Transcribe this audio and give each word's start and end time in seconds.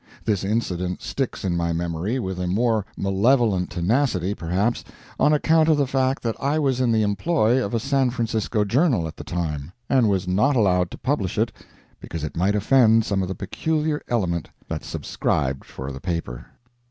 This 0.25 0.43
incident 0.43 1.03
sticks 1.03 1.45
in 1.45 1.55
my 1.55 1.73
memory 1.73 2.17
with 2.17 2.39
a 2.39 2.47
more 2.47 2.87
malevolent 2.97 3.69
tenacity, 3.69 4.33
perhaps, 4.33 4.83
on 5.19 5.31
account 5.31 5.69
of 5.69 5.77
the 5.77 5.85
fact 5.85 6.23
that 6.23 6.35
I 6.41 6.57
was 6.57 6.81
in 6.81 6.91
the 6.91 7.03
employ 7.03 7.63
of 7.63 7.75
a 7.75 7.79
San 7.79 8.09
Francisco 8.09 8.65
journal 8.65 9.07
at 9.07 9.15
the 9.15 9.23
time, 9.23 9.71
and 9.91 10.09
was 10.09 10.27
not 10.27 10.55
allowed 10.55 10.89
to 10.89 10.97
publish 10.97 11.37
it 11.37 11.51
because 11.99 12.23
it 12.23 12.35
might 12.35 12.55
offend 12.55 13.05
some 13.05 13.21
of 13.21 13.27
the 13.27 13.35
peculiar 13.35 14.01
element 14.07 14.49
that 14.67 14.83
subscribed 14.83 15.65
for 15.65 15.91
the 15.91 16.01
paper. 16.01 16.47